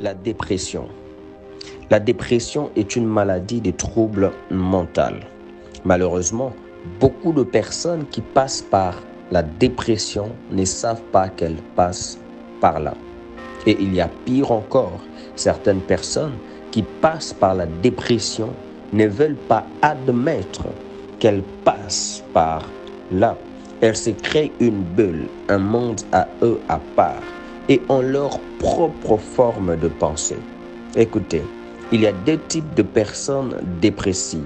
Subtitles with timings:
[0.00, 0.86] La dépression.
[1.90, 5.18] La dépression est une maladie des troubles mentaux.
[5.84, 6.52] Malheureusement,
[7.00, 8.94] beaucoup de personnes qui passent par
[9.32, 12.16] la dépression ne savent pas qu'elles passent
[12.60, 12.94] par là.
[13.66, 15.00] Et il y a pire encore,
[15.34, 16.38] certaines personnes
[16.70, 18.50] qui passent par la dépression
[18.92, 20.66] ne veulent pas admettre
[21.18, 22.62] qu'elles passent par
[23.10, 23.36] là.
[23.80, 27.22] Elles se créent une bulle, un monde à eux à part
[27.68, 30.38] et ont leur propre forme de pensée.
[30.96, 31.42] Écoutez,
[31.92, 34.42] il y a deux types de personnes dépressives.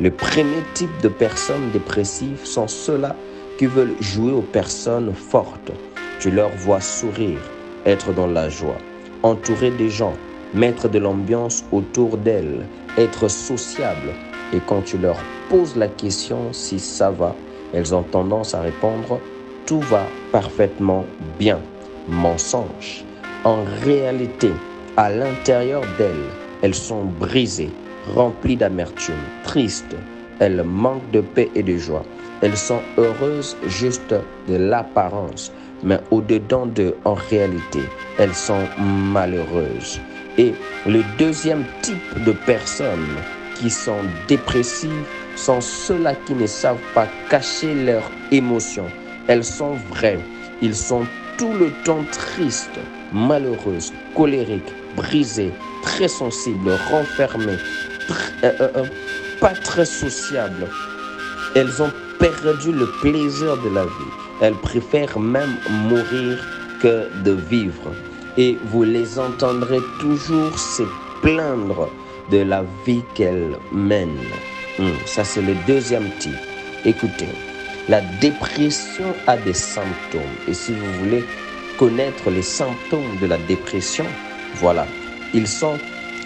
[0.00, 3.16] Le premier type de personnes dépressives sont ceux-là
[3.58, 5.72] qui veulent jouer aux personnes fortes.
[6.20, 7.40] Tu leur vois sourire,
[7.84, 8.78] être dans la joie,
[9.22, 10.14] entourer des gens,
[10.54, 14.14] mettre de l'ambiance autour d'elles, être sociable.
[14.52, 17.34] Et quand tu leur poses la question si ça va,
[17.72, 19.20] elles ont tendance à répondre
[19.66, 21.04] tout va parfaitement
[21.38, 21.60] bien.
[22.08, 23.04] Mensonge.
[23.44, 24.50] En réalité,
[24.96, 26.30] à l'intérieur d'elles,
[26.62, 27.70] elles sont brisées,
[28.14, 29.14] remplies d'amertume,
[29.44, 29.94] tristes.
[30.40, 32.04] Elles manquent de paix et de joie.
[32.40, 34.14] Elles sont heureuses juste
[34.48, 37.80] de l'apparence, mais au-dedans d'eux, en réalité,
[38.18, 40.00] elles sont malheureuses.
[40.38, 40.54] Et
[40.86, 43.16] le deuxième type de personnes
[43.56, 45.04] qui sont dépressives
[45.36, 48.86] sont ceux-là qui ne savent pas cacher leurs émotions.
[49.26, 50.20] Elles sont vraies.
[50.62, 51.04] Ils sont
[51.38, 52.80] tout le temps tristes,
[53.12, 57.58] malheureuses, colériques, brisées, très sensibles, renfermées,
[58.42, 58.84] euh, euh, euh,
[59.40, 60.66] pas très sociables.
[61.54, 64.12] Elles ont perdu le plaisir de la vie.
[64.40, 65.56] Elles préfèrent même
[65.88, 66.38] mourir
[66.82, 67.92] que de vivre
[68.36, 70.82] et vous les entendrez toujours se
[71.22, 71.88] plaindre
[72.30, 74.28] de la vie qu'elles mènent.
[74.78, 76.38] Hmm, ça, c'est le deuxième type.
[76.84, 77.28] Écoutez,
[77.88, 80.36] la dépression a des symptômes.
[80.46, 81.24] Et si vous voulez
[81.78, 84.06] connaître les symptômes de la dépression,
[84.54, 84.86] voilà,
[85.32, 85.78] ils sont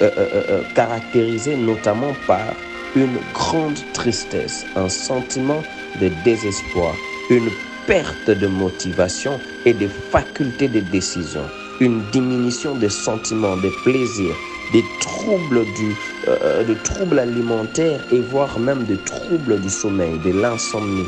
[0.00, 2.54] euh, euh, euh, caractérisés notamment par
[2.94, 5.62] une grande tristesse, un sentiment
[6.00, 6.94] de désespoir,
[7.30, 7.50] une
[7.86, 11.42] perte de motivation et de faculté de décision
[11.80, 14.34] une diminution des sentiments, des plaisirs,
[14.72, 15.94] des troubles, du,
[16.26, 21.06] euh, de troubles alimentaires et voire même des troubles du sommeil, de l'insomnie.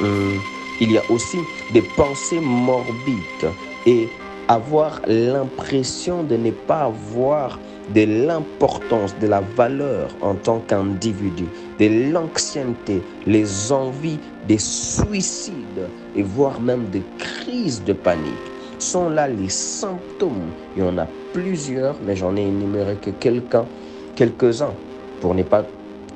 [0.00, 0.38] Hum,
[0.80, 1.38] il y a aussi
[1.72, 3.50] des pensées morbides
[3.86, 4.08] et
[4.48, 7.58] avoir l'impression de ne pas avoir
[7.94, 11.46] de l'importance, de la valeur en tant qu'individu,
[11.78, 18.32] de l'anxiété, les envies des suicides et voire même des crises de panique
[18.78, 20.50] sont là les symptômes.
[20.76, 24.74] Il y en a plusieurs, mais j'en ai énuméré que quelques-uns
[25.20, 25.64] pour ne pas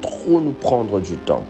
[0.02, 1.44] trop nous prendre du temps.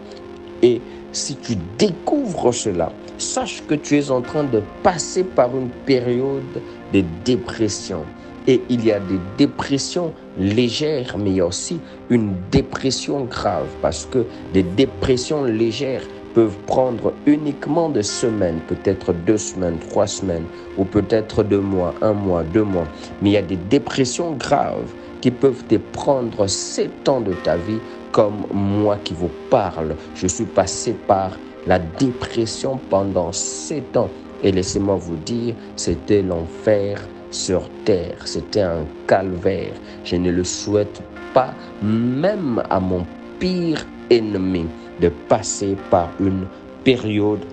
[0.61, 5.69] Et si tu découvres cela, sache que tu es en train de passer par une
[5.85, 6.61] période
[6.93, 8.03] de dépression.
[8.47, 11.79] Et il y a des dépressions légères, mais il y a aussi
[12.09, 19.37] une dépression grave, parce que des dépressions légères peuvent prendre uniquement des semaines, peut-être deux
[19.37, 20.45] semaines, trois semaines,
[20.77, 22.87] ou peut-être deux mois, un mois, deux mois.
[23.21, 27.57] Mais il y a des dépressions graves qui peuvent te prendre sept ans de ta
[27.57, 27.79] vie,
[28.11, 29.95] comme moi qui vous parle.
[30.15, 31.31] Je suis passé par
[31.67, 34.09] la dépression pendant sept ans.
[34.43, 38.15] Et laissez-moi vous dire, c'était l'enfer sur terre.
[38.25, 39.73] C'était un calvaire.
[40.03, 41.01] Je ne le souhaite
[41.33, 43.05] pas, même à mon
[43.39, 44.65] pire ennemi
[44.99, 46.45] de passer par une
[46.83, 47.45] période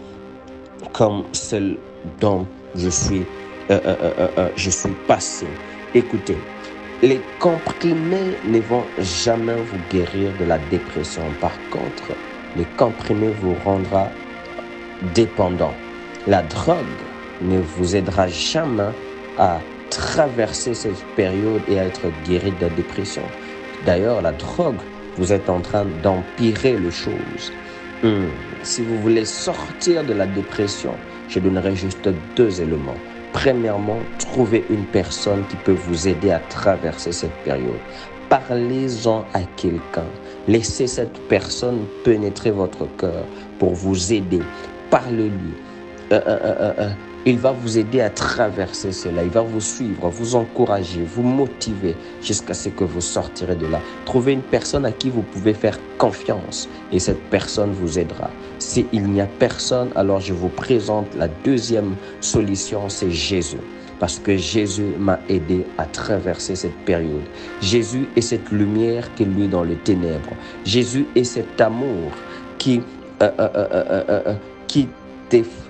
[0.93, 1.77] comme celle
[2.21, 3.25] dont je suis,
[3.71, 5.47] euh, euh, euh, je suis passé.
[5.95, 6.37] Écoutez,
[7.03, 11.23] les comprimés ne vont jamais vous guérir de la dépression.
[11.41, 12.17] Par contre,
[12.57, 14.09] les comprimés vous rendra
[15.15, 15.75] dépendant.
[16.27, 16.77] La drogue
[17.41, 18.91] ne vous aidera jamais
[19.39, 19.61] à
[19.91, 23.23] traverser cette période et à être guéri de la dépression.
[23.87, 24.81] D'ailleurs, la drogue
[25.19, 27.53] vous êtes en train d'empirer les choses.
[28.03, 28.29] Hmm.
[28.63, 30.95] Si vous voulez sortir de la dépression,
[31.29, 32.97] je donnerai juste deux éléments.
[33.39, 37.79] Premièrement, trouvez une personne qui peut vous aider à traverser cette période.
[38.29, 40.09] Parlez-en à quelqu'un.
[40.49, 43.25] Laissez cette personne pénétrer votre cœur
[43.61, 44.43] pour vous aider.
[44.91, 45.55] Parlez-lui.
[46.11, 46.91] Euh, euh, euh,
[47.27, 49.23] il va vous aider à traverser cela.
[49.23, 53.81] Il va vous suivre, vous encourager, vous motiver jusqu'à ce que vous sortirez de là.
[54.05, 58.31] Trouvez une personne à qui vous pouvez faire confiance et cette personne vous aidera.
[58.59, 63.59] S'il n'y a personne, alors je vous présente la deuxième solution, c'est Jésus
[63.99, 67.27] parce que Jésus m'a aidé à traverser cette période.
[67.61, 70.37] Jésus est cette lumière qui lui dans les ténèbres.
[70.65, 72.13] Jésus est cet amour
[72.59, 72.81] qui,
[73.23, 74.35] euh, euh, euh,
[74.69, 74.89] qui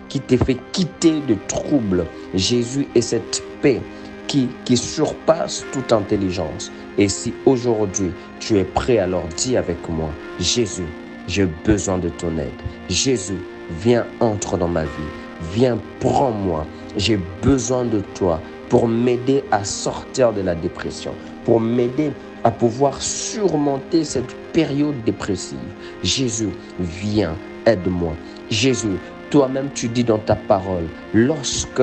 [0.09, 2.07] qui te fait quitter de troubles.
[2.35, 3.81] Jésus est cette paix
[4.27, 6.71] qui, qui surpasse toute intelligence.
[6.99, 8.11] Et si aujourd'hui
[8.41, 10.87] tu es prêt, alors dis avec moi, Jésus,
[11.27, 12.51] j'ai besoin de ton aide.
[12.89, 13.39] Jésus,
[13.83, 15.11] viens, entre dans ma vie.
[15.53, 16.67] Viens, prends-moi.
[16.97, 21.13] J'ai besoin de toi pour m'aider à sortir de la dépression,
[21.45, 22.13] pour m'aider
[22.45, 25.59] à pouvoir surmonter cette période dépressive.
[26.03, 26.51] Jésus,
[26.81, 28.15] viens, aide-moi.
[28.51, 28.99] Jésus,
[29.31, 31.83] toi-même tu dis dans ta parole, lorsque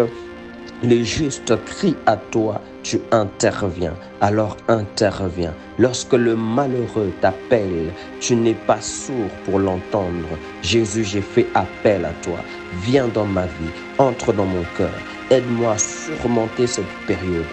[0.84, 3.94] les justes crient à toi, tu interviens.
[4.22, 5.54] Alors interviens.
[5.80, 10.38] Lorsque le malheureux t'appelle, tu n'es pas sourd pour l'entendre.
[10.62, 12.40] Jésus, j'ai fait appel à toi.
[12.84, 14.94] Viens dans ma vie, entre dans mon cœur.
[15.32, 17.46] Aide-moi à surmonter cette période.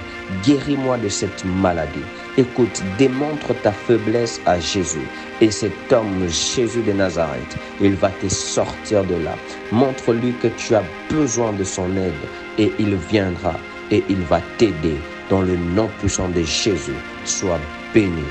[0.44, 2.04] Guéris-moi de cette maladie.
[2.38, 5.06] Écoute, démontre ta faiblesse à Jésus.
[5.42, 9.36] Et cet homme, Jésus de Nazareth, il va te sortir de là.
[9.70, 12.12] Montre-lui que tu as besoin de son aide
[12.56, 13.54] et il viendra
[13.90, 14.96] et il va t'aider.
[15.28, 17.60] Dans le nom puissant de Jésus, sois
[17.92, 18.24] béni.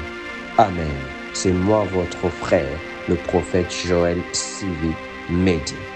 [0.57, 0.87] Amen.
[1.33, 2.77] C'est moi, votre frère,
[3.07, 4.93] le prophète Joël Sivi
[5.29, 5.90] Mehdi.